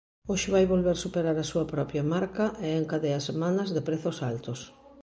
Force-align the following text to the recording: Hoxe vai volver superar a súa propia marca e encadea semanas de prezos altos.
Hoxe 0.29 0.53
vai 0.55 0.65
volver 0.73 0.97
superar 1.05 1.37
a 1.39 1.49
súa 1.51 1.65
propia 1.73 2.03
marca 2.13 2.45
e 2.67 2.69
encadea 2.81 3.25
semanas 3.29 3.69
de 3.75 3.81
prezos 3.87 4.17
altos. 4.31 4.59